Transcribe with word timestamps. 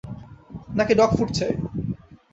নাকি 0.77 0.93
dog 0.99 1.11
food 1.17 1.29
চাই? 1.37 1.53